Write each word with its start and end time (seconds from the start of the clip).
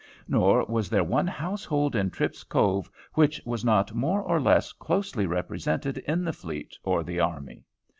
Nor 0.27 0.65
was 0.65 0.89
there 0.89 1.03
one 1.03 1.27
household 1.27 1.95
in 1.95 2.09
Tripp's 2.09 2.43
Cove 2.43 2.89
which 3.13 3.39
was 3.45 3.63
not 3.63 3.93
more 3.93 4.23
or 4.23 4.41
less 4.41 4.71
closely 4.73 5.27
represented 5.27 5.99
in 5.99 6.23
the 6.23 6.33
fleet 6.33 6.75
or 6.83 7.03
the 7.03 7.19
army. 7.19 7.65